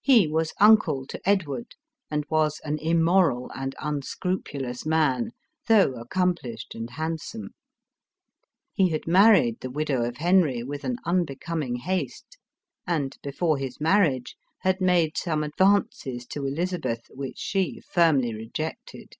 [0.00, 1.74] He was uncle to Ed ward,
[2.10, 5.32] and was an immoral and unscrupulous man,
[5.68, 7.50] though accomplished and handsome.
[8.72, 12.38] He had married the widow of Henry with an unbecoming haste,
[12.86, 19.12] and before his marriage had made some advances to Eliza beth which she firmly rejected.